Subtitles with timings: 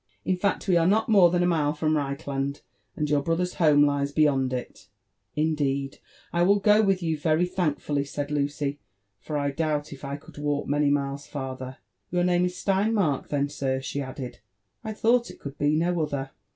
[0.25, 2.61] In fact, we are not more than a mile from Retchland,
[2.95, 4.87] and your brother's home lies be yond it."
[5.35, 5.61] JONATHAN JBPFBRSON WOtrLAW.
[5.61, 5.99] 191 Indeed
[6.33, 8.79] I will go with you very thankfully," said Lucy,'
[9.21, 11.77] for I doubt if I could walk many miles farther.—
[12.09, 16.31] Your name is Steinmark, then, sir?" she added:*• I thought it could be no olher.''